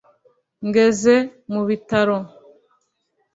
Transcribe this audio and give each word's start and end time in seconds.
“Ngeze 0.67 1.15
mu 1.51 1.61
bitaro 1.67 2.17